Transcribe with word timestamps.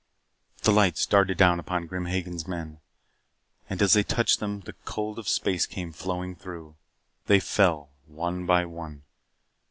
The 0.63 0.71
lights 0.71 1.05
darted 1.05 1.37
down 1.37 1.59
upon 1.59 1.85
Grim 1.85 2.07
Hagen's 2.07 2.47
men. 2.47 2.79
And 3.69 3.83
as 3.83 3.93
they 3.93 4.01
touched 4.01 4.39
them, 4.39 4.61
the 4.61 4.73
cold 4.83 5.19
of 5.19 5.29
space 5.29 5.67
came 5.67 5.91
flowing 5.91 6.35
through. 6.35 6.75
They 7.27 7.39
fell 7.39 7.91
one 8.07 8.47
by 8.47 8.65
one. 8.65 9.03